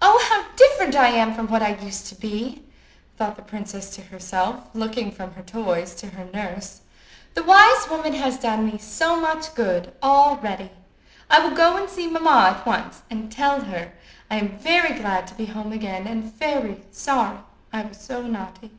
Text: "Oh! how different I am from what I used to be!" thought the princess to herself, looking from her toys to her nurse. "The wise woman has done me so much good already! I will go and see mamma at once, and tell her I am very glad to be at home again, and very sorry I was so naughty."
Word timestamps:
"Oh! 0.00 0.24
how 0.30 0.44
different 0.54 0.94
I 0.94 1.08
am 1.08 1.34
from 1.34 1.48
what 1.48 1.60
I 1.60 1.74
used 1.78 2.06
to 2.06 2.14
be!" 2.14 2.62
thought 3.16 3.34
the 3.34 3.42
princess 3.42 3.90
to 3.96 4.00
herself, 4.02 4.60
looking 4.74 5.10
from 5.10 5.32
her 5.34 5.42
toys 5.42 5.92
to 5.96 6.06
her 6.10 6.26
nurse. 6.32 6.82
"The 7.34 7.42
wise 7.42 7.90
woman 7.90 8.12
has 8.12 8.38
done 8.38 8.64
me 8.64 8.78
so 8.78 9.20
much 9.20 9.52
good 9.56 9.92
already! 10.04 10.70
I 11.28 11.40
will 11.40 11.56
go 11.56 11.76
and 11.76 11.90
see 11.90 12.06
mamma 12.08 12.54
at 12.56 12.64
once, 12.64 13.02
and 13.10 13.32
tell 13.32 13.62
her 13.62 13.92
I 14.30 14.36
am 14.36 14.56
very 14.56 14.94
glad 14.96 15.26
to 15.26 15.34
be 15.34 15.48
at 15.48 15.54
home 15.56 15.72
again, 15.72 16.06
and 16.06 16.32
very 16.32 16.84
sorry 16.92 17.38
I 17.72 17.82
was 17.82 17.98
so 18.00 18.22
naughty." 18.22 18.70